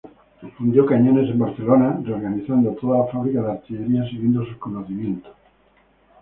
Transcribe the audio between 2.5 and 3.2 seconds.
toda la